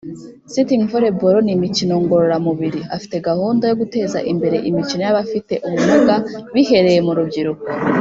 [0.53, 6.15] Sitting Volleyball n’imikino ngororamubiri afite gahunda yo guteza imbere imikino y’abafite ubumuga
[6.53, 7.63] bihereye mu rubyiruko